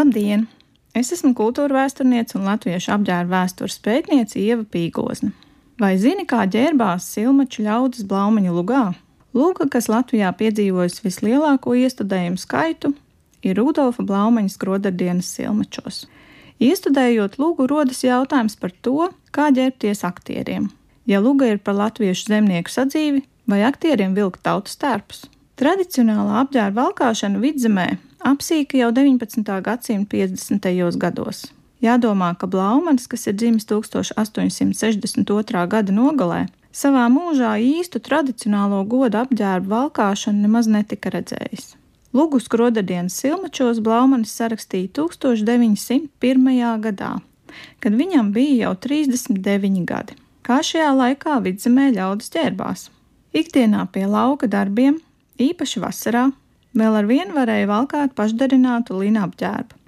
[0.00, 0.46] Labdien!
[0.96, 5.28] Es esmu kultūra vēsturniece un latviešu apģērba vēstures pētniece Ieva Pīgozna.
[5.82, 8.84] Vai zini, kā ģērbās silmaču ļaudis Blaumaņa lugā?
[9.36, 12.94] Luga, kas Latvijā piedzīvojusi vislielāko iestudējumu skaitu,
[13.44, 16.06] ir Rudolfa Blaumaņa skrodardienas silmačos.
[16.64, 20.70] Iestudējot lūgu, rodas jautājums par to, kā ģērbties aktieriem.
[21.04, 25.26] Ja luga ir par latviešu zemnieku sadzīvi, vai aktieriem vilkt tautas tērpus?
[25.60, 27.90] Tradicionālā apģērba valkāšana vidzemē
[28.24, 29.62] apsīka jau 19.
[29.64, 30.98] gadsimta 50.
[30.98, 31.46] gados.
[31.80, 35.66] Jādomā, ka Blaumans, kas ir dzimis 1862.
[35.72, 41.76] gada nogalē, savā mūžā īstu tradicionālo godu apģērbu valkāšanu nemaz netika redzējis.
[42.12, 46.10] Lugu skrodadienas silmačos Blaumanis sarakstīja 1901.
[46.84, 47.12] gadā,
[47.80, 50.12] kad viņam bija jau 39 gadi.
[50.42, 52.90] Kā šajā laikā vidzemē ļaudis ģērbās.
[53.32, 54.98] Ikdienā pie lauka darbiem,
[55.38, 56.32] īpaši vasarā,
[56.76, 59.78] vēl ar vienu varēja valkāt pašdarinātu līnu apģērbu,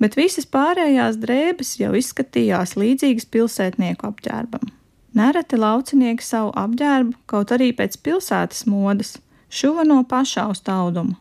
[0.00, 4.70] bet visas pārējās drēbes jau izskatījās līdzīgas pilsētnieku apģērbam.
[5.16, 9.16] Nereti laucinieki savu apģērbu, kaut arī pēc pilsētas modes,
[9.50, 11.18] šuva no pašausta auduma,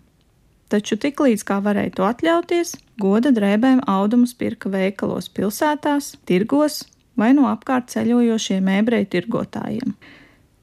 [0.70, 6.84] taču tiklīdz kā varēja to atļauties, goda drēbēm audumus pirka veikalos, pilsētās, tirgos
[7.18, 9.96] vai no apkārt ceļojošiem ebreju tirgotājiem.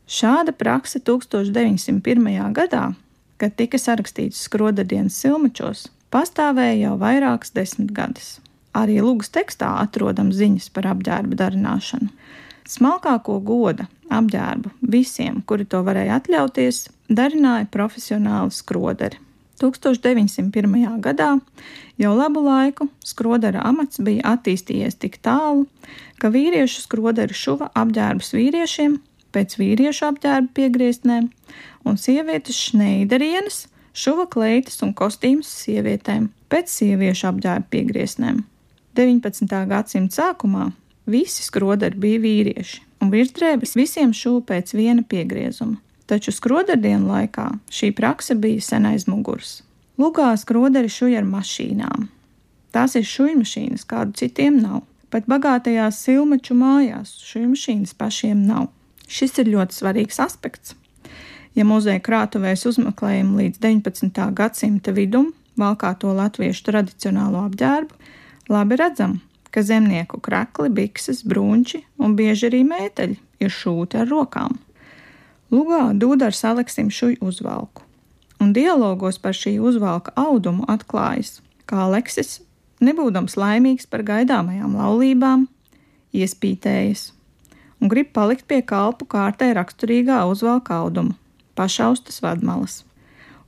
[0.06, 2.54] Šāda prakse 1901.
[2.54, 2.92] gadā,
[3.40, 8.36] kad tika sarakstīts skrodadienas silmačos, pastāvēja jau vairākas desmitgades.
[8.76, 12.10] Arī lūgas tekstā atrodam ziņas par apģērba darināšanu.
[12.66, 19.20] Smalkāko goda apģērbu visiem, kuri to varēja atļauties, darināja profesionāli skroderi.
[19.56, 21.00] 1901.
[21.00, 21.30] gadā
[21.96, 25.64] jau labu laiku skrodera amats bija attīstījies tik tālu,
[26.20, 28.98] ka vīriešu skroderi šuva apģērbus vīriešiem
[29.36, 31.28] pēc vīriešu apģērba piegrieztnēm,
[31.84, 38.42] un sievietes šneiderienes šuva kleitas un kostīmus sievietēm pēc sieviešu apģērba piegrieztnēm.
[38.96, 39.56] 19.
[39.68, 40.70] gadsimta sākumā
[41.06, 47.90] visi skroderi bija vīrieši, un virsdrēbes visiem šuva pēc viena piegriezuma taču skrodardienu laikā šī
[47.96, 49.60] prakse bija sen aiz muguras.
[49.98, 52.08] Lugā skroderi šuja ar mašīnām.
[52.74, 54.84] Tās ir šujmašīnas, kādu citiem nav.
[55.10, 58.68] Pat bagātajās silmaču mājās šujmašīnas pašiem nav.
[59.06, 60.74] Šis ir ļoti svarīgs aspekts.
[61.56, 64.10] Ja muzeja krātuvēs uzmeklējam līdz 19.
[64.36, 67.96] gadsimta vidum valkāto latviešu tradicionālo apģērbu,
[68.52, 69.16] labi redzam,
[69.50, 74.58] ka zemnieku krakli, bikses, brūņķi un bieži arī mēteļi ir šūti ar rokām.
[75.54, 77.86] Lugā Dūdars Aleksim šuj uzvalku,
[78.42, 82.40] un dialogos par šī uzvalka audumu atklājas, kā Aleksis,
[82.84, 85.46] nebūdams laimīgs par gaidāmajām laulībām,
[86.12, 87.12] iespītējas
[87.80, 91.16] un grib palikt pie kalpu kārtē raksturīgā uzvalka auduma,
[91.58, 92.82] pašaustas vadmalas.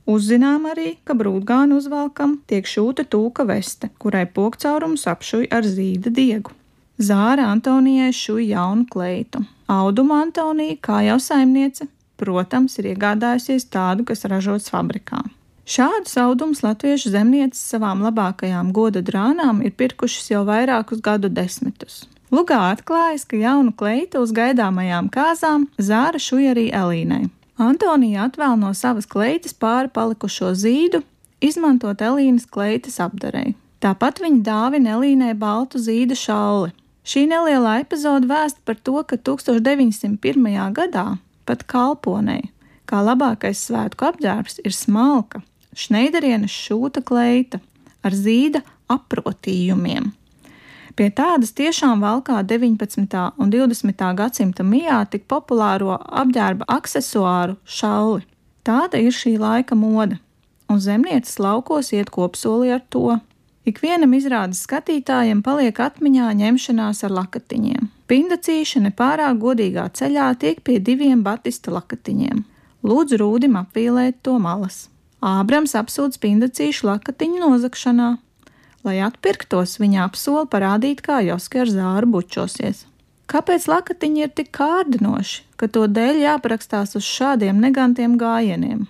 [0.09, 6.55] Uzzinām arī, ka brūtgānu uzvalkam tiek šūta tūka veste, kurai pokcaurums apšuj ar zīda diegu.
[6.99, 9.43] Zāra Antonijai šuja jaunu kleitu.
[9.69, 11.85] Auduma Antonija, kā jau saimniece,
[12.17, 15.21] protams, ir iegādājusies tādu, kas ražots fabrikā.
[15.69, 22.07] Šādus audumus latviešu zemnieces savām labākajām goda drānām ir pirkušas jau vairākus gadu desmitus.
[22.31, 27.23] Lugā atklājas, ka jaunu kleitu uz gaidāmajām kāzām zāra šuja arī Elīnai.
[27.59, 31.01] Antonija atvēl no savas kleitas pāri palikušo zīdu,
[31.41, 33.55] izmantot Elīnas kleitas apdarei.
[33.81, 36.71] Tāpat viņa dāvina Elīnai baltu zīda šalli,
[37.09, 40.43] Šī nelielā epizode vēsta par to, ka 1901.
[40.77, 41.05] gadā
[41.47, 42.51] pat kalponei,
[42.85, 45.41] kā labākais svētku apģērbs, ir smalka,
[45.73, 47.61] šneiderienes šūta kleita
[48.05, 48.61] ar zīda
[48.93, 50.11] aprotījumiem.
[50.97, 53.21] Pie tādas tiešām valkā 19.
[53.37, 54.03] un 20.
[54.17, 58.25] gadsimta mijā tik populāro apģērba accessoāru šalli.
[58.65, 60.19] Tāda ir šī laika moda,
[60.69, 63.19] un zemnieces laukos iet kopsolī ar to.
[63.69, 67.89] Ikvienam izrādes skatītājiem paliek atmiņā ņemšanās ar lakatiņiem.
[68.09, 72.41] Pinda cīšana pārāk godīgā ceļā tiek pie diviem batista lakatiņiem.
[72.81, 74.87] Lūdzu rūdim apvīlēt to malas.
[75.19, 78.09] Ābrams apsūdz pindacīšu lakatiņu nozagšanā.
[78.87, 82.85] Lai atpirktos, viņa apsola parādīt, kā Joski ar zāru bučosies.
[83.29, 88.87] Kāpēc lakatiņi ir tik kārdinoši, ka to dēļ jāparakstās uz šādiem negantiem gājieniem?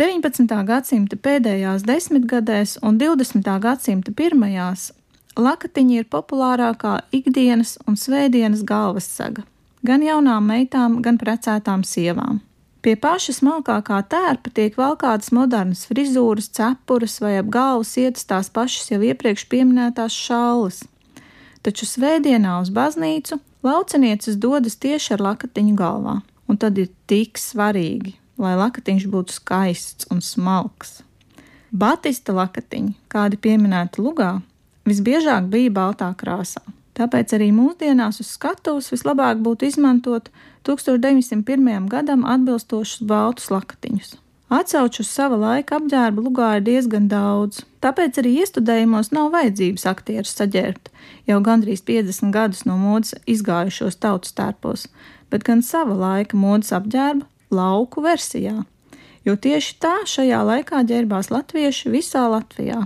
[0.00, 0.54] 19.
[0.66, 3.50] gadsimta pēdējās desmitgadēs un 20.
[3.62, 4.92] gadsimta pirmajās
[5.38, 9.44] lakatiņi ir populārākā ikdienas un svētdienas galvassaga
[9.84, 12.40] gan jaunām meitām, gan precētām sievām.
[12.84, 18.90] Pie paša smalkākā tērpa tiek valkātas modernas frizūras, cepures vai ap galvas ietas tās pašas
[18.92, 20.82] jau iepriekš pieminētās šālas.
[21.64, 28.18] Taču svētdienā uz baznīcu laucenieces dodas tieši ar lakatiņu galvā, un tad ir tik svarīgi
[28.40, 31.00] lai lakatiņš būtu skaists un smalks.
[31.74, 34.38] Batista lakatiņi, kādi pieminēti lugā,
[34.86, 36.62] visbiežāk bija baltā krāsā.
[36.94, 40.28] Tāpēc arī mūsdienās uz skatuves vislabāk būtu izmantot
[40.66, 41.88] 1901.
[41.90, 44.14] gadam atbilstošus baltus lakatiņus.
[44.54, 50.34] Atsauču uz sava laika apģērba lugā ir diezgan daudz, tāpēc arī iestudējumos nav vajadzības aktierus
[50.38, 50.92] saģērbt
[51.30, 54.86] jau gandrīz 50 gadus no modes izgājušos tautas tērpos,
[55.32, 58.60] bet gan sava laika modes apģērba lauku versijā,
[59.26, 62.84] jo tieši tā šajā laikā ģērbās latvieši visā Latvijā.